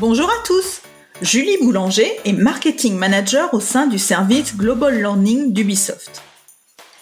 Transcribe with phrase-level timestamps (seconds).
[0.00, 0.80] Bonjour à tous
[1.20, 6.22] Julie Boulanger est Marketing Manager au sein du service Global Learning d'Ubisoft.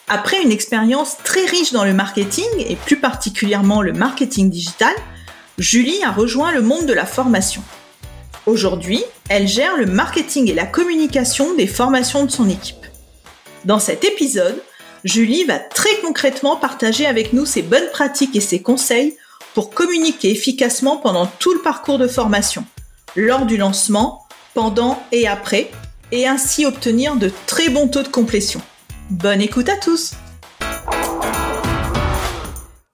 [0.08, 4.92] Après une expérience très riche dans le marketing et plus particulièrement le marketing digital,
[5.58, 7.62] Julie a rejoint le monde de la formation.
[8.46, 12.84] Aujourd'hui, elle gère le marketing et la communication des formations de son équipe.
[13.64, 14.60] Dans cet épisode,
[15.04, 19.16] Julie va très concrètement partager avec nous ses bonnes pratiques et ses conseils
[19.54, 22.64] pour communiquer efficacement pendant tout le parcours de formation
[23.16, 25.70] lors du lancement, pendant et après,
[26.12, 28.60] et ainsi obtenir de très bons taux de complétion.
[29.10, 30.12] Bonne écoute à tous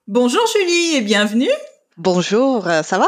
[0.07, 1.49] Bonjour Julie et bienvenue
[1.97, 3.07] Bonjour, euh, ça va?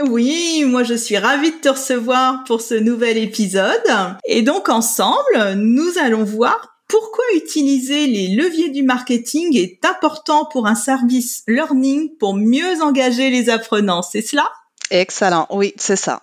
[0.00, 3.82] Oui, moi je suis ravie de te recevoir pour ce nouvel épisode.
[4.24, 10.66] Et donc ensemble, nous allons voir pourquoi utiliser les leviers du marketing est important pour
[10.66, 14.02] un service learning pour mieux engager les apprenants.
[14.02, 14.48] C'est cela?
[14.90, 16.22] Excellent, oui, c'est ça.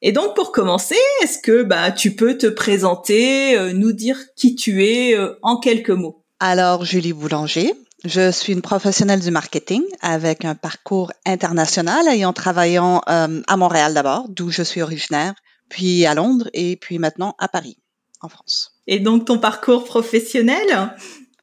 [0.00, 4.54] Et donc pour commencer, est-ce que bah tu peux te présenter, euh, nous dire qui
[4.54, 6.24] tu es euh, en quelques mots?
[6.38, 12.78] Alors Julie Boulanger, je suis une professionnelle du marketing avec un parcours international ayant travaillé
[12.78, 15.34] euh, à Montréal d'abord, d'où je suis originaire,
[15.68, 17.76] puis à Londres et puis maintenant à Paris,
[18.20, 18.78] en France.
[18.86, 20.92] Et donc ton parcours professionnel?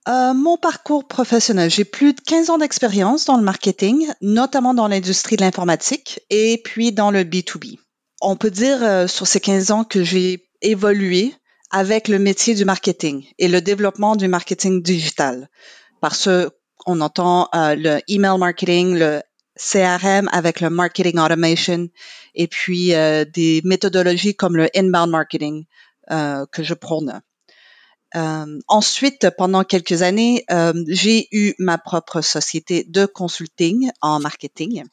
[0.07, 5.35] Mon parcours professionnel, j'ai plus de 15 ans d'expérience dans le marketing, notamment dans l'industrie
[5.35, 7.79] de l'informatique et puis dans le B2B
[8.25, 11.33] on peut dire euh, sur ces 15 ans que j'ai évolué
[11.69, 15.47] avec le métier du marketing et le développement du marketing digital.
[16.01, 16.27] Parce
[16.77, 19.21] qu'on entend euh, le email marketing, le
[19.57, 21.87] CRM avec le marketing automation
[22.33, 25.65] et puis euh, des méthodologies comme le inbound marketing
[26.07, 27.19] que je prône.
[28.67, 30.45] ensuite, pendant quelques années,
[30.87, 34.83] j'ai eu ma propre société de consulting en marketing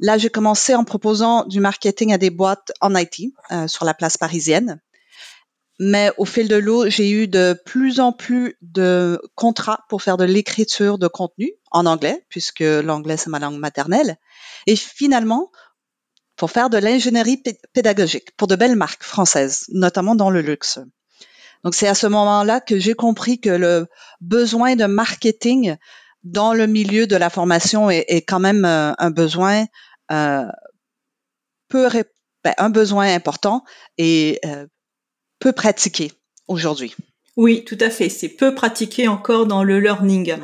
[0.00, 3.94] Là, j'ai commencé en proposant du marketing à des boîtes en IT euh, sur la
[3.94, 4.80] place parisienne.
[5.80, 10.16] Mais au fil de l'eau, j'ai eu de plus en plus de contrats pour faire
[10.16, 14.16] de l'écriture de contenu en anglais, puisque l'anglais, c'est ma langue maternelle.
[14.66, 15.50] Et finalement,
[16.36, 17.42] pour faire de l'ingénierie
[17.72, 20.80] pédagogique pour de belles marques françaises, notamment dans le luxe.
[21.64, 23.86] Donc, c'est à ce moment-là que j'ai compris que le
[24.20, 25.76] besoin de marketing
[26.24, 29.66] dans le milieu de la formation est, est quand même euh, un besoin
[30.10, 30.46] euh,
[31.72, 33.64] ben, un besoin important
[33.98, 34.66] et euh,
[35.38, 36.12] peu pratiqué
[36.46, 36.94] aujourd'hui.
[37.36, 38.08] Oui, tout à fait.
[38.08, 40.34] C'est peu pratiqué encore dans le learning.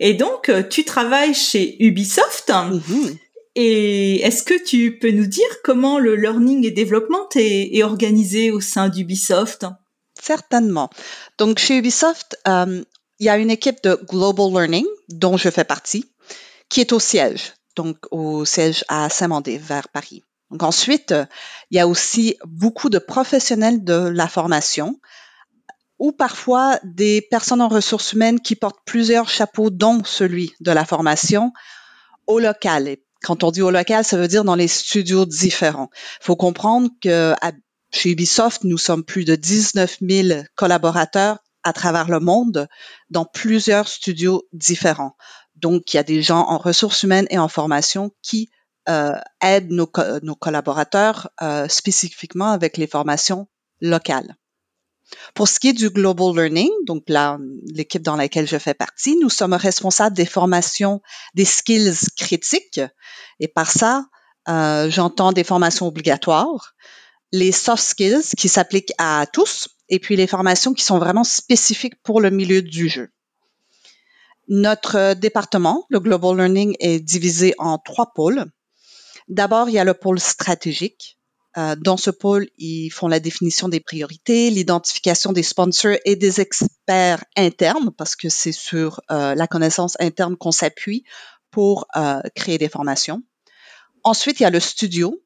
[0.00, 2.48] Et donc, euh, tu travailles chez Ubisoft.
[2.48, 3.16] Mm-hmm.
[3.54, 8.60] Et est-ce que tu peux nous dire comment le learning et développement est, organisé au
[8.60, 9.66] sein d'Ubisoft?
[10.18, 10.88] Certainement.
[11.36, 12.84] Donc, chez Ubisoft, il
[13.26, 16.06] y a une équipe de Global Learning dont je fais partie,
[16.70, 20.22] qui est au siège donc au siège à Saint-Mandé, vers Paris.
[20.50, 21.14] Donc ensuite,
[21.70, 25.00] il y a aussi beaucoup de professionnels de la formation
[25.98, 30.84] ou parfois des personnes en ressources humaines qui portent plusieurs chapeaux, dont celui de la
[30.84, 31.52] formation
[32.26, 32.88] au local.
[32.88, 35.90] Et quand on dit au local, ça veut dire dans les studios différents.
[36.20, 37.34] Il faut comprendre que
[37.92, 42.68] chez Ubisoft, nous sommes plus de 19 000 collaborateurs à travers le monde
[43.10, 45.16] dans plusieurs studios différents.
[45.62, 48.50] Donc, il y a des gens en ressources humaines et en formation qui
[48.88, 49.90] euh, aident nos,
[50.22, 53.48] nos collaborateurs euh, spécifiquement avec les formations
[53.80, 54.36] locales.
[55.34, 59.30] Pour ce qui est du Global Learning, donc l'équipe dans laquelle je fais partie, nous
[59.30, 61.00] sommes responsables des formations,
[61.34, 62.80] des skills critiques.
[63.38, 64.06] Et par ça,
[64.48, 66.74] euh, j'entends des formations obligatoires,
[67.30, 72.02] les soft skills qui s'appliquent à tous, et puis les formations qui sont vraiment spécifiques
[72.02, 73.10] pour le milieu du jeu.
[74.48, 78.46] Notre département, le Global Learning, est divisé en trois pôles.
[79.28, 81.18] D'abord, il y a le pôle stratégique.
[81.58, 86.40] Euh, dans ce pôle, ils font la définition des priorités, l'identification des sponsors et des
[86.40, 91.04] experts internes, parce que c'est sur euh, la connaissance interne qu'on s'appuie
[91.50, 93.22] pour euh, créer des formations.
[94.02, 95.22] Ensuite, il y a le studio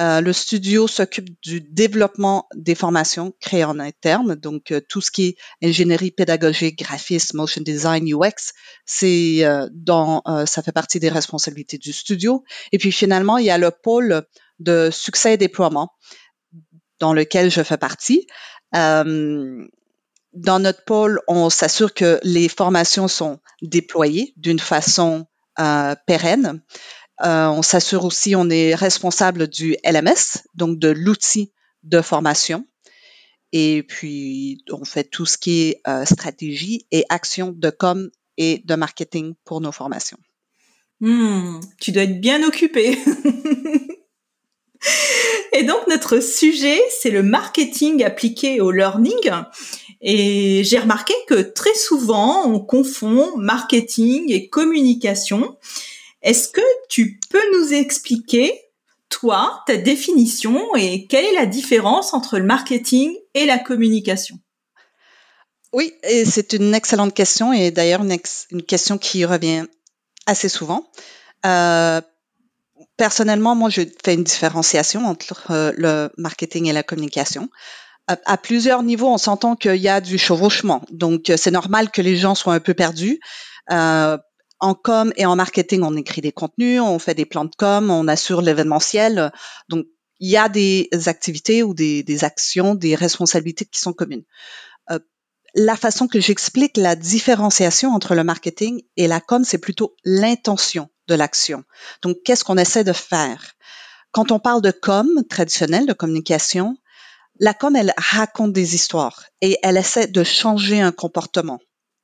[0.00, 5.10] Euh, le studio s'occupe du développement des formations créées en interne, donc euh, tout ce
[5.10, 8.52] qui est ingénierie pédagogique, graphisme, motion design, UX,
[8.86, 12.44] c'est euh, dans ça fait partie des responsabilités du studio.
[12.72, 14.22] Et puis finalement, il y a le pôle
[14.58, 15.92] de succès et déploiement
[16.98, 18.26] dans lequel je fais partie.
[18.72, 19.68] dans
[20.32, 25.26] notre pôle, on s'assure que les formations sont déployées d'une façon
[26.06, 26.62] pérenne.
[27.22, 31.52] Euh, on s'assure aussi, on est responsable du LMS, donc de l'outil
[31.82, 32.66] de formation.
[33.52, 38.62] Et puis, on fait tout ce qui est euh, stratégie et action de com et
[38.64, 40.18] de marketing pour nos formations.
[41.00, 42.98] Hmm, tu dois être bien occupé.
[45.52, 49.30] et donc, notre sujet, c'est le marketing appliqué au learning.
[50.00, 55.56] Et j'ai remarqué que très souvent, on confond marketing et communication.
[56.22, 58.52] Est-ce que tu peux nous expliquer,
[59.08, 64.38] toi, ta définition et quelle est la différence entre le marketing et la communication?
[65.72, 65.94] Oui,
[66.26, 69.64] c'est une excellente question et d'ailleurs une, question qui revient
[70.26, 70.90] assez souvent.
[71.46, 72.00] Euh,
[72.96, 77.48] personnellement, moi, je fais une différenciation entre euh, le marketing et la communication.
[78.26, 80.82] À, plusieurs niveaux, on s'entend qu'il y a du chevauchement.
[80.90, 83.20] Donc, c'est normal que les gens soient un peu perdus.
[83.70, 84.18] Euh,
[84.60, 87.90] en com et en marketing, on écrit des contenus, on fait des plans de com,
[87.90, 89.32] on assure l'événementiel.
[89.68, 89.86] Donc,
[90.20, 94.24] il y a des activités ou des, actions, des responsabilités qui sont communes.
[94.90, 94.98] Euh,
[95.54, 100.88] la façon que j'explique la différenciation entre le marketing et la com, c'est plutôt l'intention
[101.08, 101.64] de l'action.
[102.02, 103.54] Donc, qu'est-ce qu'on essaie de faire?
[104.12, 106.76] Quand on parle de com traditionnelle, de communication,
[107.38, 111.60] la com, elle raconte des histoires et elle essaie de changer un comportement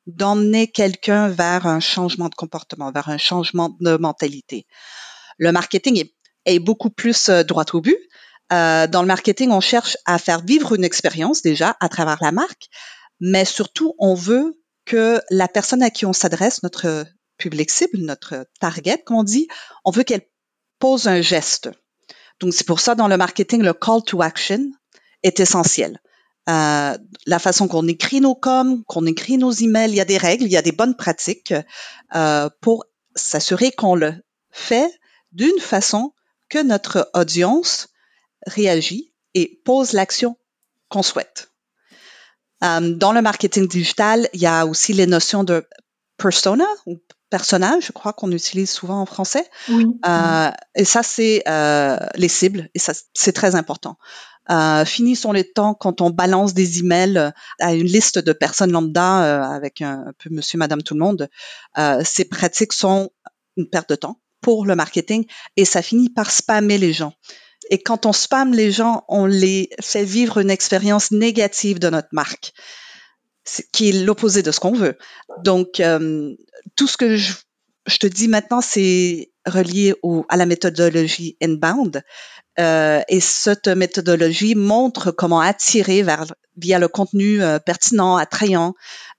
[0.07, 4.67] d'emmener quelqu'un vers un changement de comportement, vers un changement de mentalité.
[5.39, 6.05] Le marketing
[6.45, 7.99] est, beaucoup plus euh, droit au but.
[8.53, 12.31] Euh, dans le marketing, on cherche à faire vivre une expérience déjà à travers la
[12.31, 12.69] marque,
[13.21, 14.55] mais surtout, on veut
[14.85, 17.05] que la personne à qui on s'adresse, notre
[17.37, 19.49] public cible, notre target, comme on dit,
[19.85, 20.27] on veut qu'elle
[20.79, 21.69] pose un geste.
[22.39, 24.71] Donc, c'est pour ça, dans le marketing, le call to action
[25.23, 26.01] est essentiel.
[26.49, 26.97] Euh,
[27.27, 30.45] la façon qu'on écrit nos coms, qu'on écrit nos emails, il y a des règles,
[30.45, 31.55] il y a des bonnes pratiques
[32.15, 32.85] euh, pour
[33.15, 34.15] s'assurer qu'on le
[34.51, 34.91] fait
[35.33, 36.13] d'une façon
[36.49, 37.89] que notre audience
[38.47, 40.37] réagit et pose l'action
[40.89, 41.51] qu'on souhaite.
[42.65, 45.67] Euh, dans le marketing digital, il y a aussi les notions de
[46.17, 46.99] persona ou
[47.29, 49.45] personnage, je crois qu'on utilise souvent en français.
[49.69, 49.87] Oui.
[50.07, 53.99] Euh, et ça, c'est euh, les cibles, et ça, c'est très important.
[54.51, 58.71] Euh, finissons les temps quand on balance des emails euh, à une liste de personnes
[58.71, 61.29] lambda euh, avec un, peu monsieur, madame, tout le monde.
[61.79, 63.11] Euh, ces pratiques sont
[63.57, 65.27] une perte de temps pour le marketing
[65.57, 67.15] et ça finit par spammer les gens.
[67.71, 72.09] Et quand on spamme les gens, on les fait vivre une expérience négative de notre
[72.13, 72.53] marque,
[73.73, 74.97] qui est l'opposé de ce qu'on veut.
[75.43, 75.83] Donc,
[76.77, 77.33] tout ce que je,
[77.87, 82.03] je te dis maintenant, c'est relié au, à la méthodologie inbound.
[82.59, 86.05] Euh, et cette méthodologie montre comment attirer
[86.57, 88.75] via le contenu euh, pertinent, attrayant,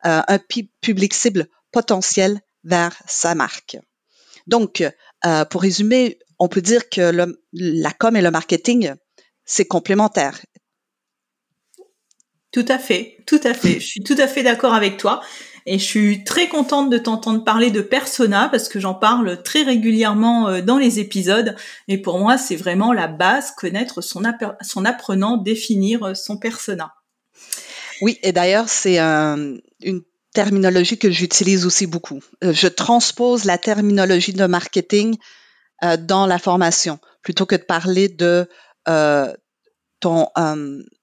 [0.05, 0.39] euh, un
[0.81, 3.77] public cible potentiel vers sa marque.
[4.47, 4.83] Donc,
[5.49, 8.93] pour résumer, on peut dire que la com et le marketing,
[9.43, 10.39] c'est complémentaire.
[12.51, 13.79] Tout à fait, tout à fait.
[13.79, 15.21] Je suis tout à fait d'accord avec toi.
[15.69, 19.63] Et je suis très contente de t'entendre parler de persona parce que j'en parle très
[19.63, 21.57] régulièrement euh, dans les épisodes.
[21.89, 24.23] Et pour moi, c'est vraiment la base, connaître son,
[24.61, 26.93] son apprenant, définir euh, son persona.
[28.01, 30.01] Oui, et d'ailleurs, c'est une
[30.33, 32.23] terminologie que j'utilise aussi beaucoup.
[32.45, 35.17] Euh, je transpose la terminologie de marketing
[35.99, 38.47] dans la formation plutôt que de parler de
[39.99, 40.27] ton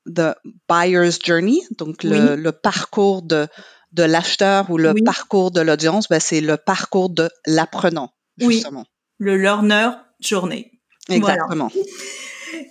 [0.06, 0.34] the
[0.68, 3.46] buyer's journey, donc le, le parcours de
[3.94, 8.80] de l'acheteur ou le parcours de l'audience, ben, c'est le parcours de l'apprenant, justement.
[8.80, 8.86] Oui,
[9.18, 10.70] le learner journey.
[11.08, 11.70] Exactement.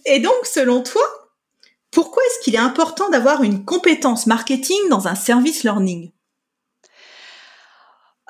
[0.06, 1.02] Et donc, selon toi,
[1.90, 6.12] pourquoi est-ce qu'il est important d'avoir une compétence marketing dans un service learning?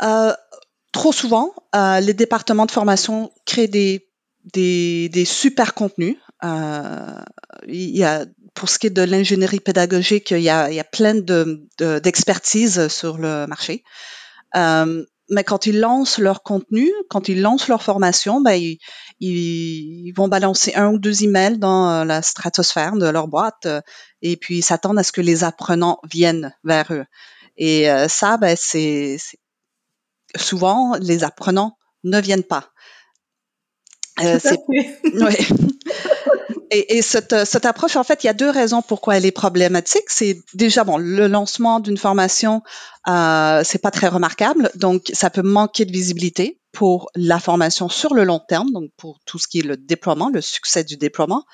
[0.02, 0.34] Euh,
[0.92, 4.08] Trop souvent, euh, les départements de formation créent des,
[4.54, 6.18] des, des super contenus.
[6.44, 7.20] Euh,
[7.68, 10.80] il y a pour ce qui est de l'ingénierie pédagogique, il y a, il y
[10.80, 11.68] a plein de,
[12.00, 13.84] d'expertise sur le marché.
[14.56, 18.78] Euh, mais quand ils lancent leur contenu, quand ils lancent leur formation, ben, ils,
[19.20, 23.82] ils, vont balancer un ou deux emails dans euh, la stratosphère de leur boîte euh,
[24.22, 27.06] et puis ils s'attendent à ce que les apprenants viennent vers eux.
[27.56, 29.18] Et ça, ben, c'est,
[30.36, 32.74] souvent les apprenants ne viennent pas.
[34.22, 34.60] Euh, c'est,
[35.14, 35.38] ouais.
[36.72, 40.06] Et, cette, cette, approche, en fait, il y a deux raisons pourquoi elle est problématique.
[40.08, 42.62] C'est déjà bon, le lancement d'une formation,
[43.08, 48.16] euh, c'est pas très remarquable, donc ça peut manquer de visibilité pour la formation sur
[48.16, 51.46] le long terme, donc pour tout ce qui est le déploiement, le succès du déploiement.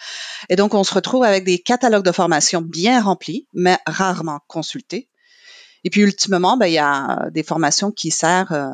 [0.48, 5.10] Et donc, on se retrouve avec des catalogues de formation bien remplis, mais rarement consultés.
[5.84, 8.70] Et puis, ultimement, ben, il y a des formations qui servent euh,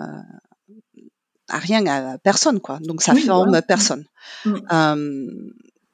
[1.50, 2.78] à rien, à personne, quoi.
[2.82, 4.06] Donc, ça forme personne.
[4.46, 4.56] Mm.
[4.72, 5.28] Euh,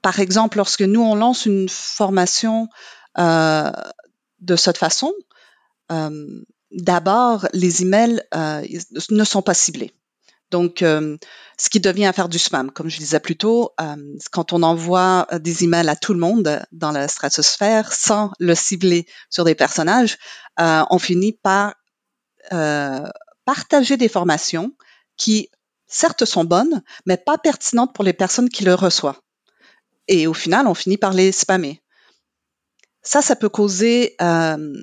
[0.01, 2.67] par exemple, lorsque nous, on lance une formation
[3.17, 3.71] euh,
[4.39, 5.13] de cette façon,
[5.91, 6.41] euh,
[6.71, 8.65] d'abord, les emails euh,
[9.09, 9.93] ne sont pas ciblés.
[10.49, 11.17] Donc, euh,
[11.57, 13.95] ce qui devient à faire du spam, comme je disais plus tôt, euh,
[14.31, 19.05] quand on envoie des emails à tout le monde dans la stratosphère sans le cibler
[19.29, 20.17] sur des personnages,
[20.57, 21.75] on finit par
[23.45, 24.73] partager des formations
[25.15, 25.49] qui,
[25.87, 29.21] certes, sont bonnes, mais pas pertinentes pour les personnes qui le reçoivent
[30.07, 31.81] et au final, on finit par les spammer.
[33.01, 34.73] Ça, ça peut causer euh,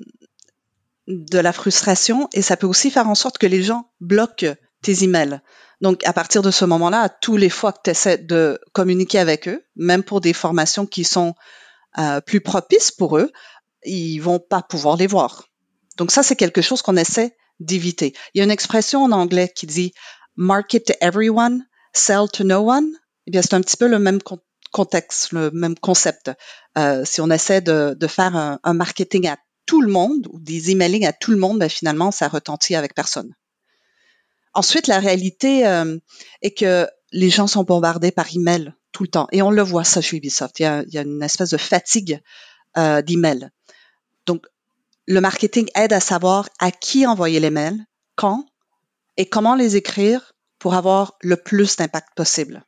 [1.07, 5.03] de la frustration et ça peut aussi faire en sorte que les gens bloquent tes
[5.03, 5.41] emails.
[5.81, 9.47] Donc, à partir de ce moment-là, tous les fois que tu essaies de communiquer avec
[9.47, 11.35] eux, même pour des formations qui sont
[11.97, 13.31] euh, plus propices pour eux,
[13.85, 15.45] ils vont pas pouvoir les voir.
[15.97, 18.13] Donc, ça, c'est quelque chose qu'on essaie d'éviter.
[18.33, 19.93] Il y a une expression en anglais qui dit
[20.35, 22.89] market to everyone, sell to no one.
[23.27, 24.21] Eh bien, c'est un petit peu le même
[24.71, 26.31] contexte, le même concept.
[26.77, 30.39] Euh, si on essaie de, de faire un, un, marketing à tout le monde ou
[30.39, 33.33] des emailing à tout le monde, ben finalement, ça retentit avec personne.
[34.53, 35.97] Ensuite, la réalité euh,
[36.41, 39.27] est que les gens sont bombardés par email tout le temps.
[39.31, 40.59] Et on le voit ça chez Ubisoft.
[40.59, 42.21] Il y a, il y a une espèce de fatigue
[42.77, 43.49] euh, d'email.
[44.25, 44.45] Donc,
[45.07, 47.83] le marketing aide à savoir à qui envoyer les mails,
[48.15, 48.45] quand
[49.17, 52.63] et comment les écrire pour avoir le plus d'impact possible.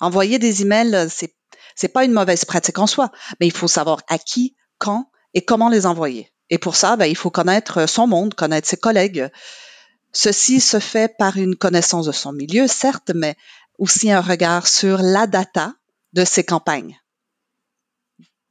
[0.00, 1.34] Envoyer des emails, c'est
[1.74, 3.10] c'est pas une mauvaise pratique en soi,
[3.40, 6.32] mais il faut savoir à qui, quand et comment les envoyer.
[6.50, 9.28] Et pour ça, ben, il faut connaître son monde, connaître ses collègues.
[10.12, 13.36] Ceci se fait par une connaissance de son milieu, certes, mais
[13.78, 15.74] aussi un regard sur la data
[16.12, 16.96] de ses campagnes.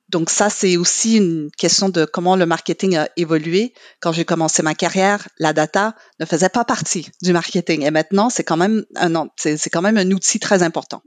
[0.09, 3.73] Donc ça, c'est aussi une question de comment le marketing a évolué.
[3.99, 7.83] Quand j'ai commencé ma carrière, la data ne faisait pas partie du marketing.
[7.83, 11.01] Et maintenant, c'est quand même un, c'est quand même un outil très important.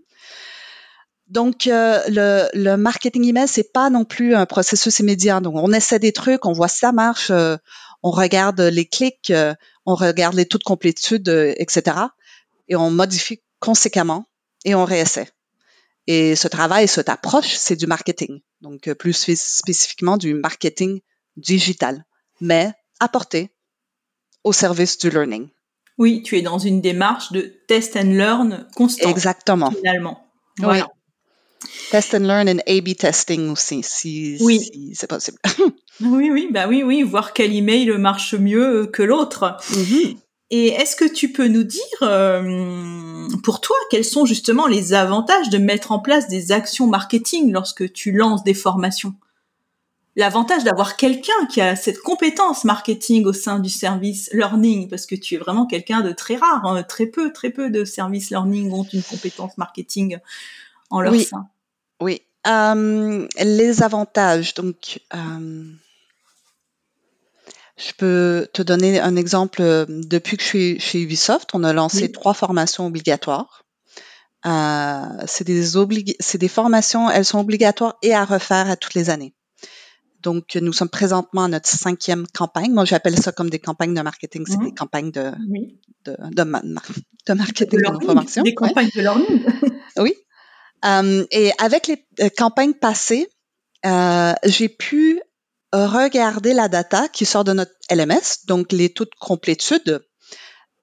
[1.29, 5.41] Donc, euh, le, le, marketing email, c'est pas non plus un processus immédiat.
[5.41, 7.57] Donc, on essaie des trucs, on voit si ça marche, euh,
[8.03, 9.55] on regarde les clics, euh,
[9.87, 11.97] on regarde les taux de complétude, etc.
[12.69, 14.27] Et on modifie conséquemment
[14.65, 15.29] et on réessaie.
[16.07, 18.41] Et ce travail, cette approche, c'est du marketing.
[18.61, 21.01] Donc, plus spécifiquement du marketing
[21.37, 22.05] digital,
[22.41, 23.51] mais apporté
[24.45, 25.49] au service du learning.
[25.99, 29.09] Oui, tu es dans une démarche de test and learn constant.
[29.09, 29.73] Exactement.
[29.73, 30.23] Finalement.
[30.59, 30.89] Voilà.
[31.91, 34.93] Test and learn and A-B testing aussi, si, oui.
[34.95, 35.39] c'est possible.
[36.01, 39.57] oui, oui, bah oui, oui, voir quel email marche mieux que l'autre.
[39.71, 40.17] Mm-hmm.
[40.51, 45.51] Et est-ce que tu peux nous dire, euh, pour toi, quels sont justement les avantages
[45.51, 49.15] de mettre en place des actions marketing lorsque tu lances des formations?
[50.15, 55.15] L'avantage d'avoir quelqu'un qui a cette compétence marketing au sein du service learning, parce que
[55.15, 56.83] tu es vraiment quelqu'un de très rare, hein.
[56.85, 60.19] très peu, très peu de services learning ont une compétence marketing
[60.91, 61.25] en leur oui.
[61.25, 61.49] sein.
[62.01, 62.23] Oui.
[62.47, 65.65] Euh, les avantages, donc, euh,
[67.77, 69.63] je peux te donner un exemple.
[69.89, 72.13] Depuis que je suis chez Ubisoft, on a lancé oui.
[72.13, 73.65] trois formations obligatoires.
[74.47, 75.65] Euh, c'est des,
[76.21, 79.35] c'est des formations, elles sont obligatoires et à refaire à toutes les années.
[80.21, 82.73] Donc, nous sommes présentement à notre cinquième campagne.
[82.73, 84.45] Moi, j'appelle ça comme des campagnes de marketing.
[84.47, 84.65] C'est mmh.
[84.65, 85.79] des campagnes de, oui.
[86.05, 88.43] de, de, de, marketing de, de formation.
[88.43, 89.45] Des campagnes de learning.
[89.99, 90.15] oui.
[90.87, 93.29] Euh, et avec les euh, campagnes passées,
[93.85, 95.21] euh, j'ai pu
[95.73, 100.03] regarder la data qui sort de notre LMS, donc les taux de complétude,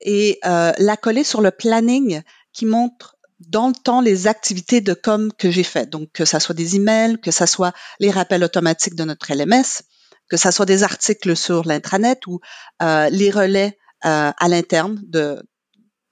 [0.01, 5.31] et la coller sur le planning qui montre dans le temps les activités de com
[5.35, 5.89] que j'ai faites.
[5.89, 9.81] Donc, que ça soit des emails, que ça soit les rappels automatiques de notre LMS,
[10.29, 12.39] que ça soit des articles sur l'intranet ou
[12.79, 15.41] les relais à l'interne de,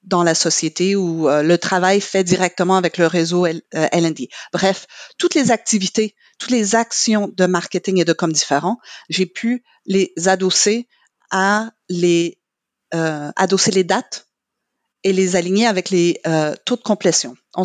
[0.02, 4.28] dans la société ou euh, le travail fait directement avec le réseau L, euh, LND.
[4.52, 4.86] Bref,
[5.18, 8.78] toutes les activités, toutes les actions de marketing et de com différents,
[9.08, 10.88] j'ai pu les adosser
[11.30, 12.38] à les
[12.94, 14.26] euh, adosser les dates
[15.04, 17.34] et les aligner avec les euh, taux de complétion.
[17.54, 17.62] On,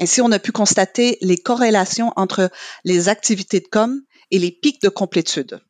[0.00, 2.50] ainsi, on a pu constater les corrélations entre
[2.84, 5.60] les activités de com et les pics de complétude.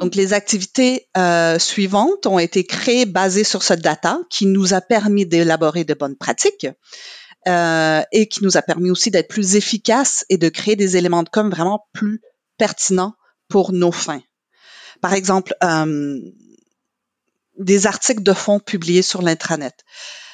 [0.00, 4.80] Donc, les activités euh, suivantes ont été créées basées sur cette data qui nous a
[4.80, 6.66] permis d'élaborer de bonnes pratiques.
[7.46, 11.28] et qui nous a permis aussi d'être plus efficaces et de créer des éléments de
[11.28, 12.20] com vraiment plus
[12.56, 13.14] pertinents
[13.48, 14.22] pour nos fins.
[15.00, 15.52] Par exemple,
[17.58, 19.74] des articles de fond publiés sur l'intranet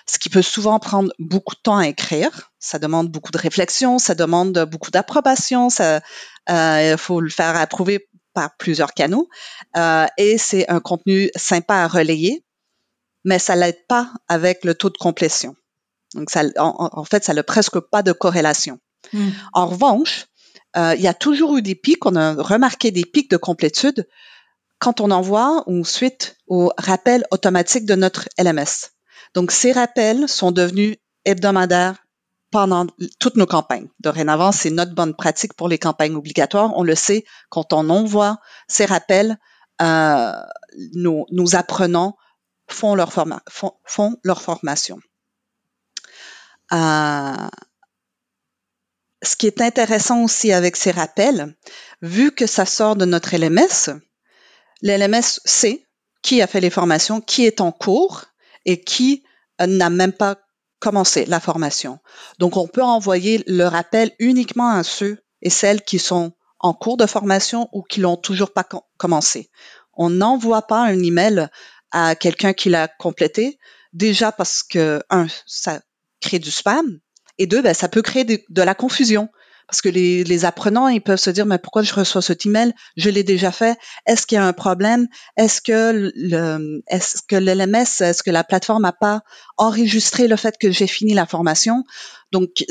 [0.09, 2.51] ce qui peut souvent prendre beaucoup de temps à écrire.
[2.59, 6.01] Ça demande beaucoup de réflexion, ça demande beaucoup d'approbation, ça,
[6.51, 8.09] euh, il faut le faire approuver
[8.39, 9.29] par plusieurs canaux.
[9.77, 12.45] Euh, et c'est un contenu sympa à relayer,
[13.25, 15.57] mais ça l'aide pas avec le taux de complétion.
[16.15, 18.79] Donc, ça, en, fait, ça n'a presque pas de corrélation.
[19.13, 19.31] Hmm.
[19.55, 20.27] En revanche,
[20.77, 24.07] euh, il y a toujours eu des pics, on a remarqué des pics de complétude
[24.79, 28.93] quand on envoie ou suite au rappel automatique de notre LMS.
[29.35, 31.97] Donc, ces rappels sont devenus hebdomadaires
[32.51, 32.87] pendant
[33.19, 33.89] toutes nos campagnes.
[34.01, 36.73] Dorénavant, c'est notre bonne pratique pour les campagnes obligatoires.
[36.77, 38.39] On le sait, quand on envoie
[38.69, 39.39] ces rappels,
[39.83, 40.33] euh,
[40.95, 42.17] nos, apprenants
[42.69, 44.99] font leur, font, leur formation.
[46.73, 47.49] Euh,
[49.23, 51.57] ce qui est intéressant aussi avec ces rappels,
[52.03, 54.01] vu que ça sort de notre LMS,
[54.83, 55.87] l'LMS sait
[56.23, 58.25] qui a fait les formations, qui est en cours
[58.65, 59.25] et qui
[59.61, 60.37] n'a même pas
[60.81, 61.99] commencé la formation.
[62.39, 66.97] Donc, on peut envoyer le rappel uniquement à ceux et celles qui sont en cours
[66.97, 68.67] de formation ou qui l'ont toujours pas
[68.97, 69.51] commencé.
[69.95, 71.49] On n'envoie pas un email
[71.91, 73.59] à quelqu'un qui l'a complété,
[73.93, 75.81] déjà parce que, un, ça
[76.21, 77.01] crée du spam,
[77.39, 79.29] et deux, ben, ça peut créer de la confusion.
[79.69, 82.73] Parce que les, les, apprenants, ils peuvent se dire, mais pourquoi je reçois cet email?
[82.97, 83.79] Je l'ai déjà fait.
[84.07, 85.07] Est-ce qu'il y a un problème?
[85.37, 89.21] Est-ce que le, est-ce que l'LMS, est-ce que la plateforme n'a pas
[89.59, 91.85] enregistré le fait que j'ai fini la formation?
[92.33, 92.65] Donc,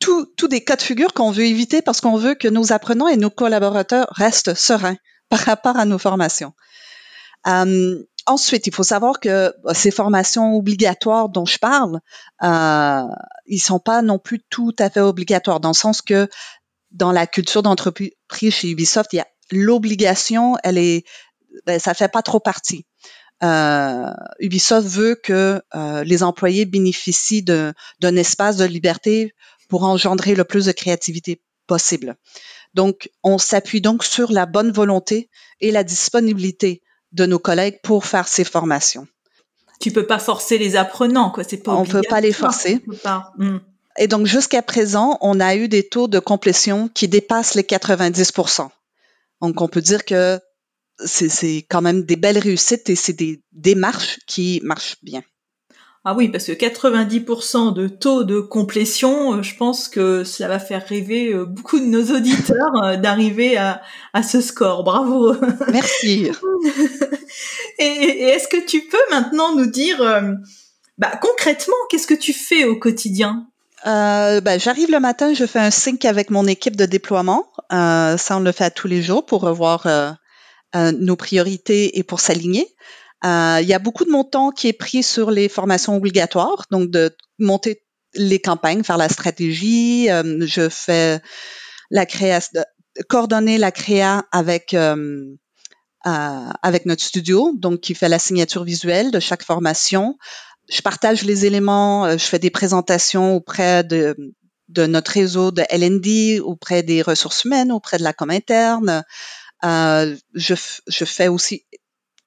[0.00, 3.08] tout, tout des cas de figure qu'on veut éviter parce qu'on veut que nos apprenants
[3.08, 4.96] et nos collaborateurs restent sereins
[5.28, 6.54] par rapport à nos formations.
[8.26, 12.00] Ensuite, il faut savoir que bah, ces formations obligatoires dont je parle,
[12.42, 13.02] euh,
[13.46, 16.28] ils sont pas non plus tout à fait obligatoires, dans le sens que
[16.90, 18.12] dans la culture d'entreprise
[18.50, 21.04] chez Ubisoft, il y a l'obligation, elle est,
[21.66, 22.86] ben, ça fait pas trop partie.
[23.42, 29.34] Euh, Ubisoft veut que euh, les employés bénéficient d'un espace de liberté
[29.68, 32.16] pour engendrer le plus de créativité possible.
[32.74, 36.82] Donc, on s'appuie donc sur la bonne volonté et la disponibilité
[37.14, 39.06] de nos collègues pour faire ces formations.
[39.80, 41.44] Tu peux pas forcer les apprenants, quoi.
[41.44, 42.84] C'est pas On peut pas les forcer.
[43.38, 43.58] Hmm.
[43.96, 48.32] Et donc jusqu'à présent, on a eu des taux de complétion qui dépassent les 90
[49.40, 50.40] Donc on peut dire que
[51.04, 55.22] c'est quand même des belles réussites et c'est des démarches qui marchent bien.
[56.06, 60.58] Ah oui, parce que 90% de taux de complétion, euh, je pense que cela va
[60.58, 64.84] faire rêver euh, beaucoup de nos auditeurs euh, d'arriver à, ce score.
[64.84, 65.34] Bravo.
[65.72, 66.30] Merci.
[67.78, 69.96] et, est-ce que tu peux maintenant nous dire,
[70.98, 73.46] bah, concrètement, qu'est-ce que tu fais au quotidien?
[73.86, 77.48] Bah, J'arrive le matin, je fais un sync avec mon équipe de déploiement.
[77.70, 79.86] ça, on le fait tous les jours pour revoir
[80.74, 82.68] nos priorités et pour s'aligner.
[83.24, 86.90] Euh, il y a beaucoup de montant qui est pris sur les formations obligatoires, donc
[86.90, 87.82] de monter
[88.14, 90.10] les campagnes, faire la stratégie.
[90.10, 91.20] Euh, je fais
[91.90, 92.62] la création,
[93.08, 95.24] coordonner la créa avec euh,
[96.04, 100.18] avec notre studio, donc qui fait la signature visuelle de chaque formation.
[100.68, 104.14] Je partage les éléments, je fais des présentations auprès de,
[104.68, 109.02] notre réseau de L&D, auprès des ressources humaines, auprès de la com interne.
[109.64, 110.54] Euh, je,
[110.86, 111.64] je fais aussi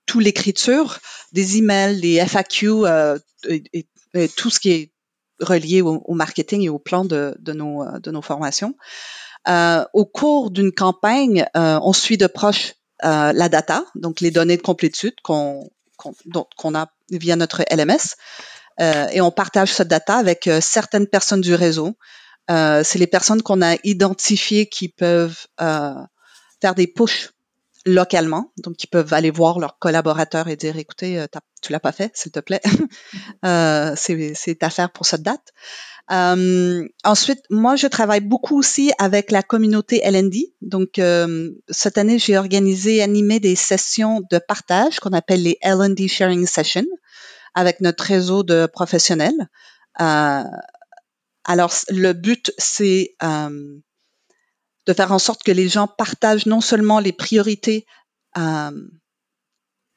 [0.08, 0.98] tout l'écriture,
[1.34, 3.88] des emails, des FAQ, euh, et,
[4.36, 4.92] tout ce qui est
[5.40, 8.74] relié au, marketing et au plan de, nos, euh, de nos formations.
[9.48, 12.74] Euh, au cours d'une campagne, euh, on suit de proche
[13.06, 15.70] euh, la data, donc les données de complétude qu'on
[16.76, 18.16] a via notre LMS,
[18.80, 21.96] et on partage cette data avec certaines personnes du réseau.
[22.48, 27.32] C'est les personnes qu'on a identifiées qui peuvent faire des push
[27.88, 28.52] localement.
[28.58, 31.26] Donc, ils peuvent aller voir leurs collaborateurs et dire, écoutez, euh,
[31.62, 32.62] tu l'as pas fait, s'il te plaît.
[33.46, 35.54] euh, c'est à faire pour cette date.
[36.12, 40.36] Euh, ensuite, moi, je travaille beaucoup aussi avec la communauté LND.
[40.62, 41.02] Donc,
[41.70, 46.86] cette année, j'ai organisé, animé des sessions de partage qu'on appelle les LND Sharing Sessions
[47.56, 49.50] avec notre réseau de professionnels.
[49.96, 53.16] Alors, le but, c'est
[54.88, 57.86] de faire en sorte que les gens partagent non seulement les priorités,
[58.38, 58.72] euh,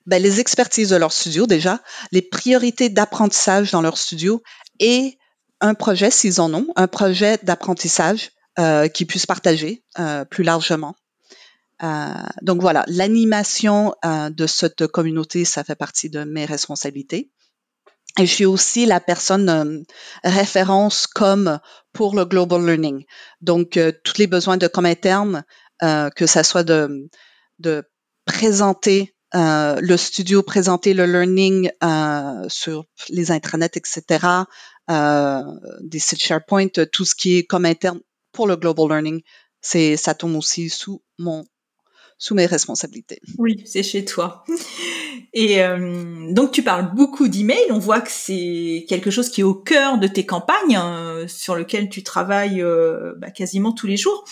[0.06, 1.80] ben, les expertises de leur studio déjà,
[2.12, 4.42] les priorités d'apprentissage dans leur studio
[4.80, 5.16] et
[5.60, 10.96] un projet, s'ils en ont, un projet d'apprentissage euh, qu'ils puissent partager euh, plus largement.
[11.82, 17.30] Euh, donc voilà, l'animation euh, de cette communauté, ça fait partie de mes responsabilités.
[18.18, 19.82] Et je suis aussi la personne euh,
[20.24, 21.60] référence comme
[21.92, 23.04] pour le global learning.
[23.40, 25.44] Donc, euh, tous les besoins de comme interne,
[25.82, 27.08] euh, que ça soit de,
[27.58, 27.84] de
[28.24, 31.70] présenter le studio, présenter le learning
[32.48, 34.26] sur les intranets, etc.,
[34.88, 38.00] des sites SharePoint, tout ce qui est comme interne
[38.32, 39.22] pour le global learning,
[39.60, 41.44] c'est ça tombe aussi sous mon
[42.18, 43.20] sous mes responsabilités.
[43.38, 44.44] Oui, c'est chez toi.
[45.32, 47.70] Et euh, donc tu parles beaucoup d'emails.
[47.70, 51.54] On voit que c'est quelque chose qui est au cœur de tes campagnes, hein, sur
[51.54, 54.24] lequel tu travailles euh, bah, quasiment tous les jours.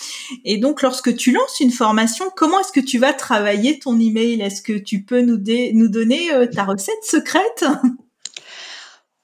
[0.44, 4.40] Et donc lorsque tu lances une formation, comment est-ce que tu vas travailler ton email?
[4.40, 5.38] Est-ce que tu peux nous,
[5.74, 7.64] nous donner euh, ta recette secrète?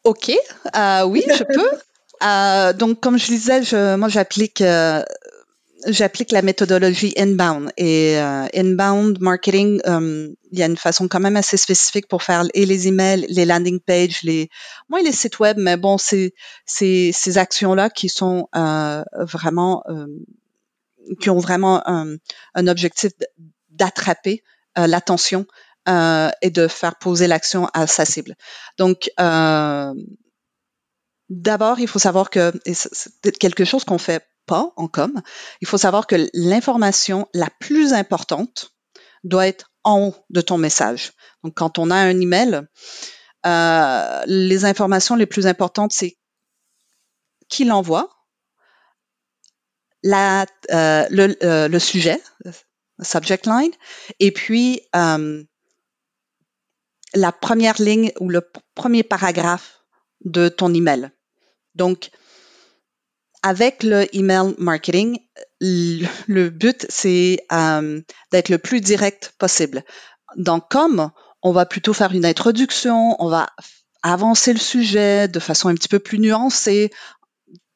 [0.04, 0.30] Ok,
[1.06, 2.78] oui, je peux.
[2.78, 4.62] donc, comme je disais, je, moi, j'applique
[5.86, 11.20] j'applique la méthodologie inbound et euh, inbound marketing, euh, il y a une façon quand
[11.20, 14.48] même assez spécifique pour faire et les emails, les landing pages, les
[14.88, 16.34] moi les sites web, mais bon c'est
[16.66, 19.82] c'est ces actions là qui sont euh, vraiment
[21.20, 22.16] qui ont vraiment un,
[22.54, 23.12] un objectif
[23.70, 24.42] d'attraper
[24.76, 25.46] l'attention
[25.86, 28.34] et de faire poser l'action à sa cible.
[28.78, 29.10] Donc
[31.30, 35.22] D'abord, il faut savoir que c'est quelque chose qu'on fait pas en com,
[35.60, 38.74] il faut savoir que l'information la plus importante
[39.22, 41.12] doit être en haut de ton message.
[41.42, 42.62] Donc, quand on a un email,
[43.46, 46.16] euh, les informations les plus importantes, c'est
[47.48, 48.08] qui l'envoie,
[50.06, 52.20] euh, le, euh, le, sujet,
[53.02, 53.72] subject line,
[54.20, 54.82] et puis
[57.14, 58.42] la première ligne ou le
[58.74, 59.84] premier paragraphe
[60.24, 61.10] de ton email.
[61.74, 62.10] Donc,
[63.44, 65.18] avec le email marketing,
[65.60, 68.00] le, but, c'est euh,
[68.32, 69.84] d'être le plus direct possible.
[70.36, 71.10] Donc, comme
[71.42, 73.50] on va plutôt faire une introduction, on va
[74.02, 76.90] avancer le sujet de façon un petit peu plus nuancée.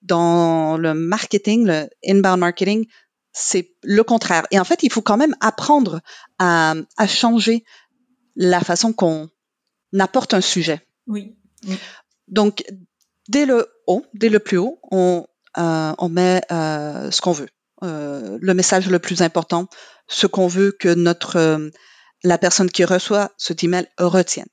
[0.01, 2.87] Dans le marketing, le inbound marketing,
[3.33, 4.47] c'est le contraire.
[4.51, 6.01] Et en fait, il faut quand même apprendre
[6.39, 7.65] à, à changer
[8.37, 9.29] la façon qu'on
[9.99, 10.81] apporte un sujet.
[11.07, 11.37] Oui.
[12.27, 12.65] Donc,
[13.29, 15.27] dès le haut, dès le plus haut, on,
[15.59, 17.49] on met euh, ce qu'on veut.
[17.83, 19.69] Euh, le message le plus important,
[20.09, 21.71] ce qu'on veut que notre
[22.25, 24.49] la personne qui reçoit ce email retienne.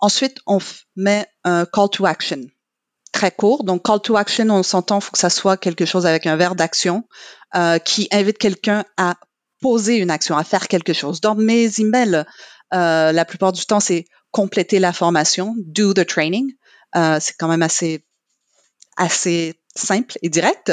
[0.00, 0.58] Ensuite, on
[0.96, 2.40] met un call to action
[3.12, 3.62] très court.
[3.62, 6.56] Donc, call to action, on s'entend, faut que ça soit quelque chose avec un verbe
[6.56, 7.04] d'action
[7.84, 9.14] qui invite quelqu'un à
[9.60, 11.20] poser une action, à faire quelque chose.
[11.20, 12.24] Dans mes emails,
[12.72, 16.52] la plupart du temps, c'est compléter la formation, do the training.
[16.92, 18.04] c'est quand même assez
[18.96, 20.72] assez simple et direct.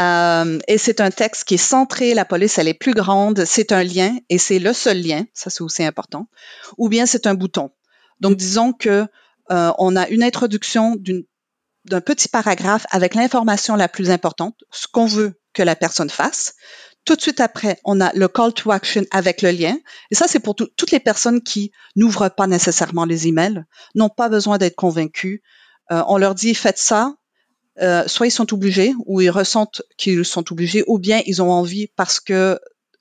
[0.00, 3.72] Euh, et c'est un texte qui est centré, la police, elle est plus grande, c'est
[3.72, 6.28] un lien et c'est le seul lien, ça c'est aussi important,
[6.78, 7.70] ou bien c'est un bouton.
[8.20, 9.06] Donc disons que
[9.50, 10.96] euh, on a une introduction
[11.84, 16.54] d'un petit paragraphe avec l'information la plus importante, ce qu'on veut que la personne fasse.
[17.04, 19.76] Tout de suite après, on a le call to action avec le lien.
[20.10, 24.28] Et ça, c'est pour toutes les personnes qui n'ouvrent pas nécessairement les emails, n'ont pas
[24.28, 25.40] besoin d'être convaincus.
[25.92, 27.14] Euh, on leur dit, faites ça,
[27.80, 31.50] euh, soit ils sont obligés ou ils ressentent qu'ils sont obligés, ou bien ils ont
[31.50, 32.58] envie parce que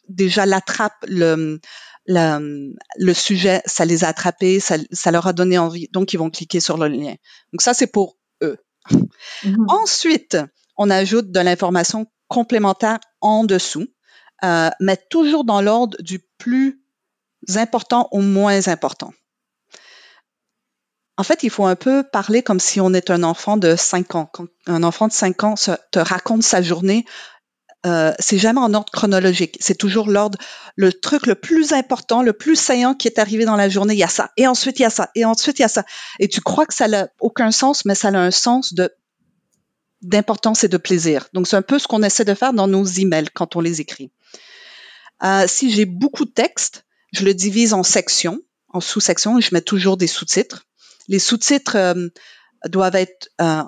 [0.09, 1.59] déjà l'attrape, le,
[2.07, 6.29] le sujet, ça les a attrapés, ça, ça, leur a donné envie, donc ils vont
[6.29, 7.15] cliquer sur le lien.
[7.53, 8.57] Donc ça, c'est pour eux.
[8.91, 9.65] Mm-hmm.
[9.69, 10.37] Ensuite,
[10.77, 13.87] on ajoute de l'information complémentaire en dessous,
[14.43, 16.81] euh, mais toujours dans l'ordre du plus
[17.55, 19.11] important au moins important.
[21.17, 24.15] En fait, il faut un peu parler comme si on est un enfant de 5
[24.15, 24.29] ans.
[24.33, 27.05] Quand un enfant de 5 ans te raconte sa journée,
[27.85, 29.57] euh, c'est jamais en ordre chronologique.
[29.59, 30.39] C'est toujours l'ordre,
[30.75, 33.93] le truc le plus important, le plus saillant qui est arrivé dans la journée.
[33.93, 35.69] Il y a ça, et ensuite il y a ça, et ensuite il y a
[35.69, 35.85] ça.
[36.19, 38.91] Et tu crois que ça n'a aucun sens, mais ça a un sens de
[40.01, 41.27] d'importance et de plaisir.
[41.33, 43.81] Donc c'est un peu ce qu'on essaie de faire dans nos emails quand on les
[43.81, 44.11] écrit.
[45.23, 49.53] Euh, si j'ai beaucoup de texte, je le divise en sections, en sous-sections, et je
[49.53, 50.65] mets toujours des sous-titres.
[51.07, 52.07] Les sous-titres euh,
[52.65, 53.63] doivent être euh,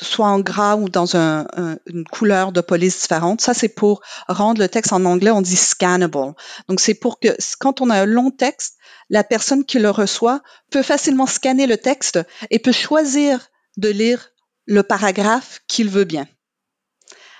[0.00, 1.46] soit en gras ou dans un,
[1.86, 3.40] une couleur de police différente.
[3.40, 6.34] Ça, c'est pour rendre le texte en anglais, on dit scannable.
[6.68, 7.28] Donc, c'est pour que
[7.58, 8.76] quand on a un long texte,
[9.08, 12.18] la personne qui le reçoit peut facilement scanner le texte
[12.50, 14.30] et peut choisir de lire
[14.66, 16.26] le paragraphe qu'il veut bien.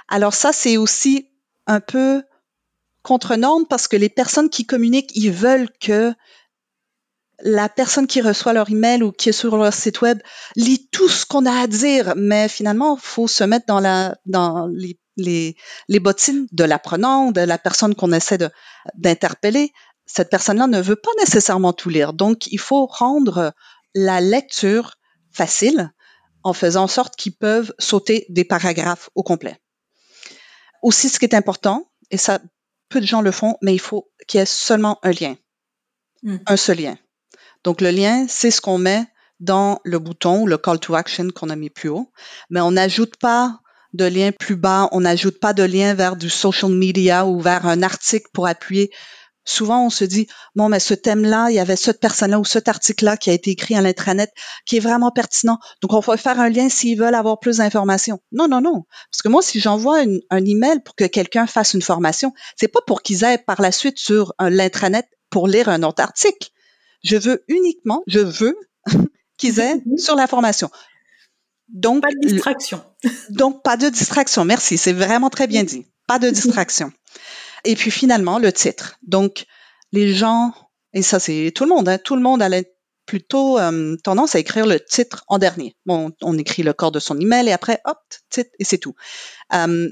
[0.08, 1.30] Alors ça, c'est aussi
[1.66, 2.22] un peu
[3.02, 6.14] contre-norme parce que les personnes qui communiquent, ils veulent que
[7.40, 10.20] la personne qui reçoit leur email ou qui est sur leur site web
[10.56, 14.16] lit tout ce qu'on a à dire, mais finalement, il faut se mettre dans la
[14.24, 15.56] dans les, les,
[15.88, 18.38] les bottines de l'apprenant, de la personne qu'on essaie
[18.94, 19.72] d'interpeller.
[20.06, 22.12] Cette personne-là ne veut pas nécessairement tout lire.
[22.12, 23.52] Donc, il faut rendre
[23.94, 24.96] la lecture
[25.32, 25.90] facile
[26.44, 29.58] en faisant en sorte qu'ils peuvent sauter des paragraphes au complet.
[30.82, 32.38] Aussi, ce qui est important, et ça,
[32.88, 35.36] peu de gens le font, mais il faut qu'il y ait seulement un lien.
[36.22, 36.36] Hmm.
[36.46, 36.96] Un seul lien.
[37.66, 39.06] Donc, le lien, c'est ce qu'on met
[39.40, 42.12] dans le bouton, le call to action qu'on a mis plus haut,
[42.48, 43.58] mais on n'ajoute pas
[43.92, 47.66] de lien plus bas, on n'ajoute pas de lien vers du social media ou vers
[47.66, 48.92] un article pour appuyer.
[49.44, 52.68] Souvent, on se dit, bon, mais ce thème-là, il y avait cette personne-là ou cet
[52.68, 54.30] article-là qui a été écrit à l'intranet
[54.64, 55.58] qui est vraiment pertinent.
[55.82, 58.20] Donc, on va faire un lien s'ils veulent avoir plus d'informations.
[58.30, 58.84] Non, non, non.
[59.10, 62.80] Parce que moi, si j'envoie un email pour que quelqu'un fasse une formation, c'est pas
[62.86, 66.50] pour qu'ils aillent par la suite sur l'intranet pour lire un autre article.
[67.06, 68.58] Je veux uniquement, je veux
[69.38, 70.70] qu'ils aient sur la formation.
[71.68, 72.82] Donc, pas de distraction.
[73.30, 74.44] donc, pas de distraction.
[74.44, 74.76] Merci.
[74.76, 75.86] C'est vraiment très bien dit.
[76.08, 76.92] Pas de distraction.
[77.64, 78.98] Et puis, finalement, le titre.
[79.02, 79.46] Donc,
[79.92, 80.52] les gens,
[80.94, 82.48] et ça, c'est tout le monde, hein, tout le monde a
[83.06, 85.76] plutôt euh, tendance à écrire le titre en dernier.
[85.86, 87.98] Bon, on écrit le corps de son email et après, hop,
[88.30, 88.96] titre, et c'est tout.
[89.54, 89.88] Euh,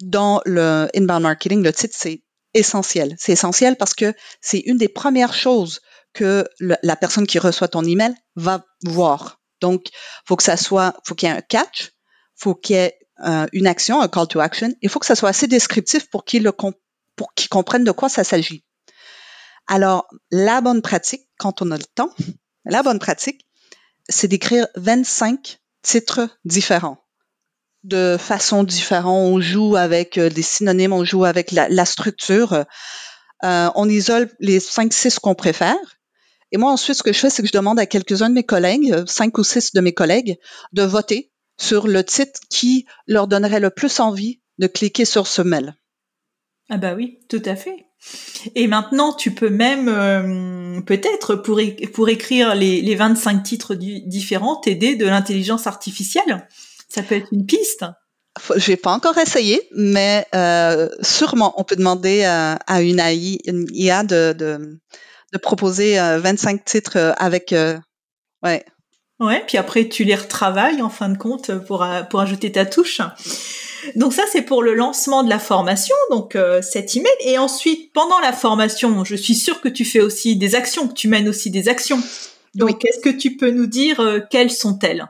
[0.00, 2.22] dans le inbound marketing, le titre, c'est
[2.54, 3.14] essentiel.
[3.18, 5.80] C'est essentiel parce que c'est une des premières choses
[6.14, 9.40] que la personne qui reçoit ton email va voir.
[9.60, 9.86] Donc,
[10.26, 11.92] faut que ça soit, faut qu'il y ait un catch,
[12.36, 14.72] faut qu'il y ait euh, une action, un call to action.
[14.82, 16.50] Il faut que ça soit assez descriptif pour qu'il
[17.16, 18.64] pour qu'il comprenne de quoi ça s'agit.
[19.66, 22.10] Alors, la bonne pratique, quand on a le temps,
[22.64, 23.46] la bonne pratique,
[24.08, 26.98] c'est d'écrire 25 titres différents
[27.84, 29.32] de façon différente.
[29.32, 32.64] On joue avec euh, des synonymes, on joue avec la, structure.
[33.44, 35.76] Euh, on isole les 5-6 qu'on préfère
[36.54, 38.44] et moi, ensuite, ce que je fais, c'est que je demande à quelques-uns de mes
[38.44, 40.38] collègues, euh, cinq ou six de mes collègues,
[40.72, 45.42] de voter sur le titre qui leur donnerait le plus envie de cliquer sur ce
[45.42, 45.74] mail.
[46.70, 47.86] Ah bah oui, tout à fait.
[48.54, 51.60] Et maintenant, tu peux même, euh, peut-être, pour,
[51.92, 56.46] pour écrire les, les 25 titres différents, t'aider de l'intelligence artificielle.
[56.88, 57.84] Ça peut être une piste.
[58.54, 63.66] Je n'ai pas encore essayé, mais euh, sûrement, on peut demander à, une AI, une
[63.72, 64.78] IA de de
[65.38, 67.78] proposer 25 euh, titres euh, avec euh,
[68.42, 68.64] ouais.
[69.20, 73.00] Ouais, puis après tu les retravailles en fin de compte pour pour ajouter ta touche.
[73.94, 78.18] Donc ça c'est pour le lancement de la formation, donc cet email et ensuite pendant
[78.18, 81.50] la formation, je suis sûre que tu fais aussi des actions, que tu mènes aussi
[81.50, 82.02] des actions.
[82.56, 85.06] Donc est-ce que tu peux nous dire quelles sont-elles?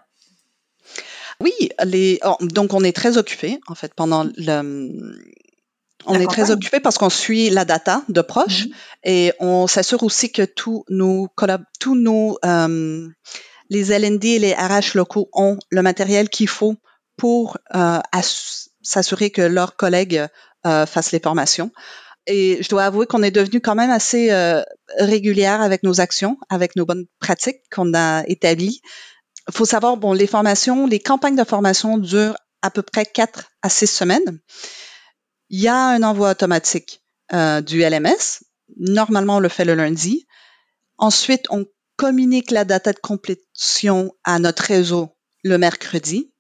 [1.41, 1.53] Oui,
[1.85, 5.15] les oh, donc on est très occupé en fait pendant le
[6.07, 8.73] on est très occupé parce qu'on suit la data de proche mhm.
[9.05, 11.29] et on s'assure aussi que tous nos
[11.81, 13.09] tous nos euh,
[13.71, 16.77] les LND et les RH locaux ont le matériel qu'il faut
[17.17, 17.99] pour euh,
[18.83, 20.27] s'assurer que leurs collègues
[20.67, 21.71] euh, fassent les formations.
[22.27, 24.63] Et je dois avouer qu'on est devenu quand même assez euh,
[24.99, 28.81] régulière avec nos actions, avec nos bonnes pratiques qu'on a établies.
[29.49, 33.51] Il faut savoir, bon, les formations, les campagnes de formation durent à peu près quatre
[33.61, 34.41] à six semaines.
[35.51, 37.03] Il y a un envoi automatique
[37.33, 38.45] euh, du LMS.
[38.77, 40.27] Normalement, on le fait le lundi.
[40.99, 46.33] Ensuite, on communique la data de complétion à notre réseau le mercredi.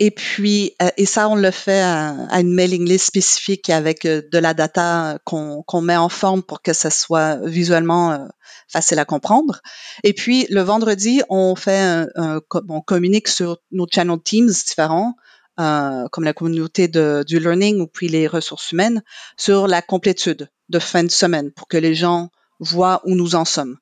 [0.00, 4.22] Et puis, euh, et ça, on le fait à, une mailing list spécifique avec euh,
[4.32, 8.28] de la data qu'on met en forme pour que ça soit visuellement
[8.68, 9.60] facile à comprendre.
[10.02, 15.14] Et puis, le vendredi, on fait un, on communique sur nos channels Teams différents
[15.60, 19.02] euh, comme la communauté de, du learning ou puis les ressources humaines,
[19.36, 23.44] sur la complétude de fin de semaine pour que les gens voient où nous en
[23.44, 23.76] sommes.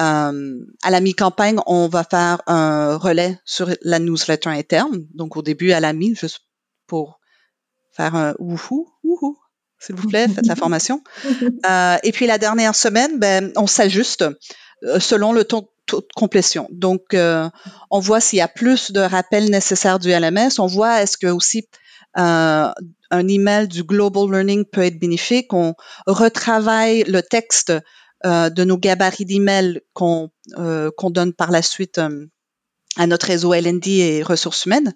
[0.00, 5.06] Euh, à la mi-campagne, on va faire un relais sur la newsletter interne.
[5.14, 6.40] Donc au début, à la mi, juste
[6.86, 7.20] pour
[7.92, 9.36] faire un wouhou, wouhou,
[9.78, 11.02] s'il vous plaît, faites la formation.
[11.64, 14.24] Euh, et puis la dernière semaine, ben, on s'ajuste
[14.84, 16.68] euh, selon le taux de complétion.
[16.70, 17.48] Donc, euh,
[17.90, 20.58] on voit s'il y a plus de rappels nécessaires du LMS.
[20.58, 21.68] On voit est-ce que aussi
[22.18, 22.70] euh,
[23.10, 25.52] un email du Global Learning peut être bénéfique.
[25.52, 25.74] On
[26.06, 27.72] retravaille le texte
[28.24, 30.30] euh, de nos gabarits d'email qu'on
[30.96, 32.00] qu'on donne par la suite
[32.96, 34.92] à notre réseau LND et ressources humaines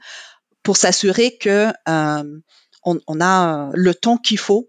[0.63, 4.69] pour s'assurer que on, on, a le ton qu'il faut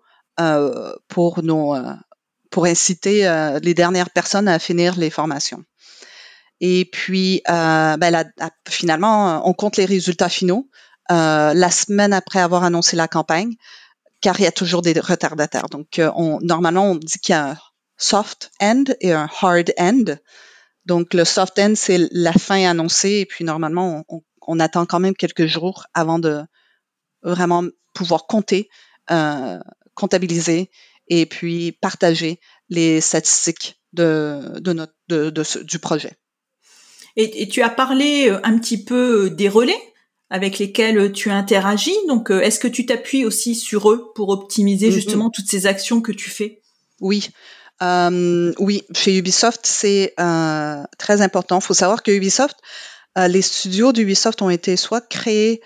[1.08, 1.76] pour nos
[2.50, 3.30] pour inciter
[3.62, 5.64] les dernières personnes à finir les formations.
[6.60, 8.32] Et puis, euh, ben,
[8.68, 10.70] finalement, on compte les résultats finaux
[11.12, 13.56] euh, la semaine après avoir annoncé la campagne,
[14.20, 15.70] car il y a toujours des retardataires.
[15.70, 17.58] Donc, euh, on, normalement, on dit qu'il y a un
[17.98, 20.04] soft end et un hard end.
[20.86, 25.00] Donc, le soft end, c'est la fin annoncée, et puis normalement, on, on, attend quand
[25.00, 26.42] même quelques jours avant de
[27.22, 28.70] vraiment pouvoir compter,
[29.12, 29.60] euh,
[29.96, 30.70] comptabiliser
[31.08, 32.40] et puis partager
[32.70, 36.18] les statistiques de, de notre, de, de, du projet.
[37.18, 39.80] Et, tu as parlé un petit peu des relais
[40.30, 41.96] avec lesquels tu interagis.
[42.08, 44.94] Donc, est-ce que tu t'appuies aussi sur eux pour optimiser mm-hmm.
[44.94, 46.62] justement toutes ces actions que tu fais?
[47.02, 47.30] Oui.
[47.82, 50.14] oui, chez Ubisoft, c'est
[50.98, 51.60] très important.
[51.60, 52.58] Il faut savoir que Ubisoft,
[53.16, 55.62] les studios d'Ubisoft ont été soit créés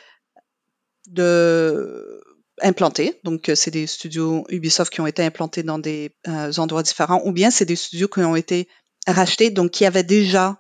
[1.08, 2.22] de
[2.62, 3.20] implantés.
[3.24, 7.22] Donc, euh, c'est des studios Ubisoft qui ont été implantés dans des euh, endroits différents,
[7.26, 8.68] ou bien c'est des studios qui ont été
[9.08, 10.54] rachetés, donc qui avaient déjà euh,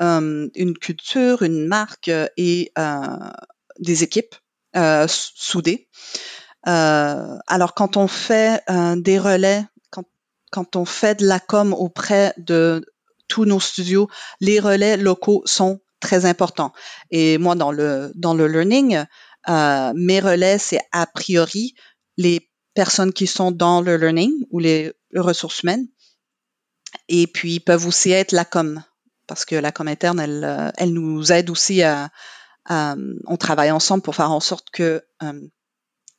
[0.00, 2.72] une culture, une marque et
[3.78, 4.34] des équipes
[5.06, 5.88] soudées.
[6.64, 8.62] alors, quand on fait
[8.96, 10.04] des relais, quand,
[10.50, 12.84] quand on fait de la com auprès de
[13.28, 14.08] tous nos studios,
[14.40, 16.72] les relais locaux sont très importants.
[17.10, 19.04] Et moi, dans le dans le learning,
[19.48, 21.74] euh, mes relais, c'est a priori
[22.18, 25.86] les personnes qui sont dans le learning ou les ressources humaines.
[27.08, 28.82] Et puis, peuvent aussi être la com,
[29.32, 32.10] parce que la com interne, elle, euh, elle nous aide aussi à,
[32.68, 35.40] on travaille ensemble pour faire en sorte que euh,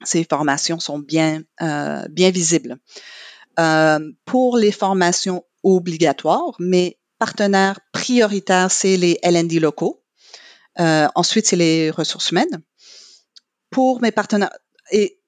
[0.03, 1.43] ces formations sont bien,
[2.09, 2.79] bien visibles.
[4.25, 10.03] pour les formations obligatoires, mes partenaires prioritaires, c'est les LND locaux.
[10.77, 12.63] ensuite, c'est les ressources humaines
[13.69, 14.57] pour mes partenaires.
[14.91, 15.21] Et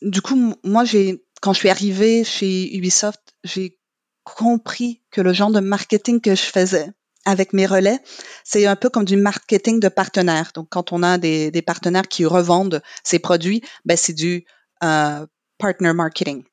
[0.00, 3.78] du coup, moi, j'ai, quand je suis arrivée chez Ubisoft, j'ai
[4.24, 6.90] compris que le genre de marketing que je faisais
[7.24, 7.98] avec mes relais,
[8.44, 10.52] c'est un peu comme du marketing de partenaires.
[10.54, 14.44] Donc, quand on a des, partenaires qui revendent ces produits, ben, c'est du
[14.82, 15.26] euh,
[15.58, 16.44] partner marketing.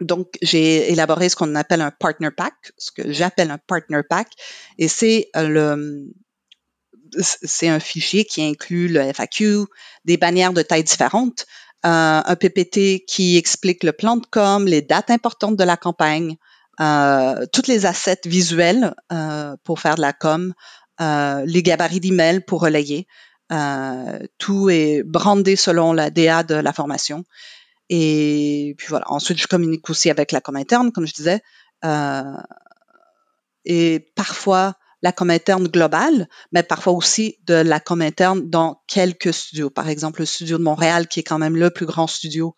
[0.00, 4.28] Donc, j'ai élaboré ce qu'on appelle un partner pack, ce que j'appelle un partner pack,
[4.78, 6.14] et c'est euh, le,
[7.20, 9.66] c'est un fichier qui inclut le FAQ,
[10.04, 11.46] des bannières de tailles différentes,
[11.84, 16.36] euh, un PPT qui explique le plan de com, les dates importantes de la campagne,
[16.80, 20.52] euh, toutes les assets visuels euh, pour faire de la com,
[21.00, 23.06] les gabarits d'email pour relayer.
[24.38, 27.24] tout est brandé selon la DA de la formation.
[27.90, 29.04] Et puis voilà.
[29.10, 31.42] Ensuite, je communique aussi avec la com interne, comme je disais.
[33.64, 39.34] et parfois, la com interne globale, mais parfois aussi de la com interne dans quelques
[39.34, 39.68] studios.
[39.68, 42.54] Par exemple, le studio de Montréal, qui est quand même le plus grand studio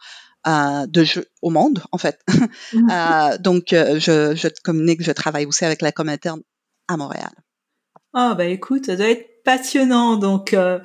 [0.47, 2.21] euh, de jeux au monde, en fait.
[2.73, 2.89] Mhm.
[2.91, 6.43] euh, donc, euh, je, je communique, je travaille aussi avec la com interne
[6.89, 7.31] à Montréal.
[8.13, 10.17] Ah bah écoute, ça doit être passionnant.
[10.17, 10.79] Donc, euh,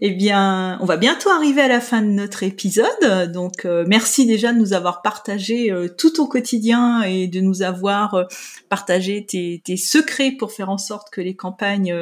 [0.00, 3.32] eh bien, on va bientôt arriver à la fin de notre épisode.
[3.32, 7.62] Donc, euh, merci déjà de nous avoir partagé euh, tout ton quotidien et de nous
[7.62, 8.26] avoir
[8.68, 11.96] partagé tes, secrets pour faire en sorte que les campagnes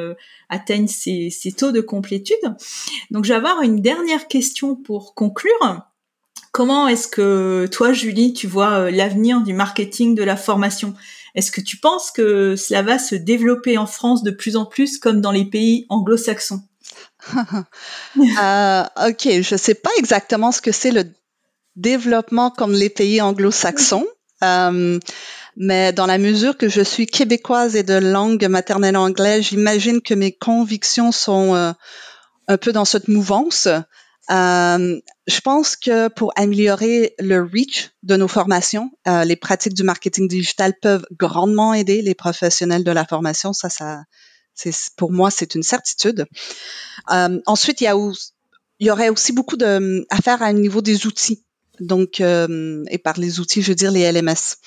[0.49, 2.35] atteignent ces, ces taux de complétude.
[3.11, 5.92] Donc, je vais avoir une dernière question pour conclure.
[6.53, 10.93] Comment est-ce que toi, Julie, tu vois l'avenir du marketing de la formation?
[11.35, 14.99] Est-ce que tu penses que cela va se développer en France de plus en plus
[14.99, 16.61] comme dans les pays anglo-saxons?
[18.17, 21.05] Euh, Ok, je ne sais pas exactement ce que c'est le
[21.75, 24.05] développement comme les pays anglo-saxons.
[24.43, 24.99] Euh,
[25.57, 30.13] mais dans la mesure que je suis québécoise et de langue maternelle anglaise, j'imagine que
[30.13, 31.71] mes convictions sont euh,
[32.47, 33.67] un peu dans cette mouvance.
[34.31, 39.83] Euh, je pense que pour améliorer le reach de nos formations, euh, les pratiques du
[39.83, 43.51] marketing digital peuvent grandement aider les professionnels de la formation.
[43.53, 44.03] Ça, ça,
[44.53, 46.25] c'est pour moi, c'est une certitude.
[47.11, 47.95] Euh, ensuite, il y a
[48.79, 51.43] il y aurait aussi beaucoup de à faire à un niveau des outils.
[51.79, 54.57] Donc, euh, et par les outils, je veux dire les LMS.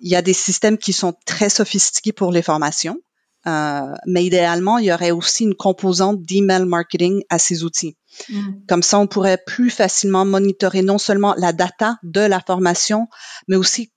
[0.00, 3.00] Il y a des systèmes qui sont très sophistiqués pour les formations.
[3.46, 7.96] Euh, mais idéalement, il y aurait aussi une composante d'email marketing à ces outils.
[8.30, 8.52] Mm.
[8.68, 13.08] Comme ça, on pourrait plus facilement monitorer non seulement la data de la formation,
[13.48, 13.92] mais aussi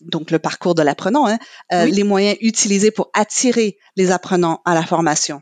[0.00, 1.38] donc le parcours de l'apprenant, hein,
[1.72, 5.40] euh, les moyens utilisés pour attirer les apprenants à la formation.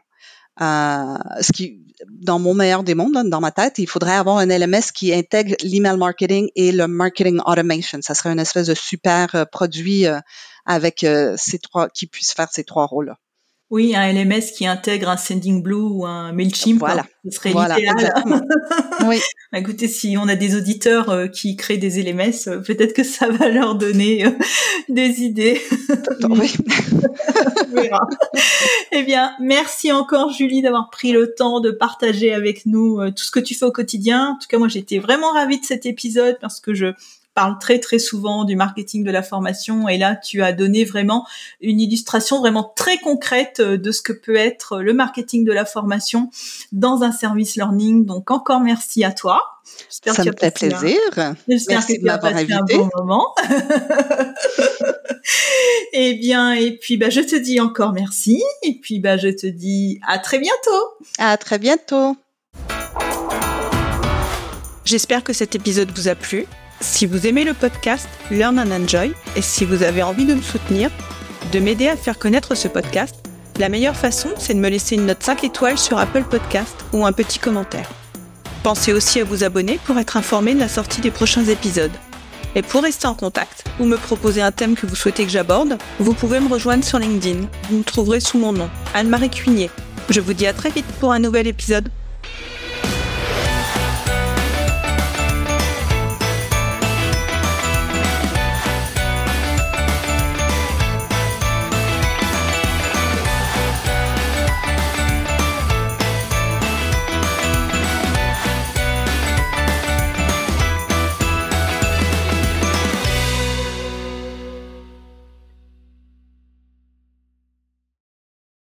[0.60, 4.46] Euh, ce qui, dans mon meilleur des mondes, dans ma tête, il faudrait avoir un
[4.46, 7.98] LMS qui intègre l'email marketing et le marketing automation.
[8.02, 10.18] Ça serait une espèce de super euh, produit euh,
[10.64, 13.16] avec euh, ces trois, qui puisse faire ces trois rôles-là.
[13.72, 17.06] Oui, un LMS qui intègre un Sending Blue ou un Mailchimp, voilà.
[17.24, 17.76] ce serait voilà,
[19.06, 19.18] oui.
[19.50, 23.02] Bah, écoutez, si on a des auditeurs euh, qui créent des LMS, euh, peut-être que
[23.02, 24.26] ça va leur donner
[24.90, 25.58] des idées.
[26.28, 26.52] oui.
[28.92, 33.30] eh bien, merci encore Julie d'avoir pris le temps de partager avec nous tout ce
[33.30, 34.32] que tu fais au quotidien.
[34.34, 36.92] En tout cas, moi, j'étais vraiment ravie de cet épisode parce que je
[37.34, 41.26] parle très très souvent du marketing de la formation et là tu as donné vraiment
[41.60, 45.64] une illustration vraiment très concrète euh, de ce que peut être le marketing de la
[45.64, 46.30] formation
[46.72, 48.04] dans un service learning.
[48.04, 49.42] Donc encore merci à toi.
[49.88, 50.98] Ça me fait plaisir.
[51.48, 53.34] J'espère que tu as passé un bon moment.
[55.92, 58.42] et eh bien, et puis bah, je te dis encore merci.
[58.62, 61.06] Et puis bah, je te dis à très bientôt.
[61.18, 62.16] À très bientôt.
[64.84, 66.46] J'espère que cet épisode vous a plu.
[66.82, 70.42] Si vous aimez le podcast Learn and Enjoy et si vous avez envie de me
[70.42, 70.90] soutenir,
[71.52, 73.14] de m'aider à faire connaître ce podcast,
[73.60, 77.06] la meilleure façon, c'est de me laisser une note 5 étoiles sur Apple Podcast ou
[77.06, 77.88] un petit commentaire.
[78.64, 81.92] Pensez aussi à vous abonner pour être informé de la sortie des prochains épisodes.
[82.56, 85.78] Et pour rester en contact ou me proposer un thème que vous souhaitez que j'aborde,
[86.00, 87.46] vous pouvez me rejoindre sur LinkedIn.
[87.70, 89.70] Vous me trouverez sous mon nom, Anne-Marie Cuignet.
[90.10, 91.88] Je vous dis à très vite pour un nouvel épisode.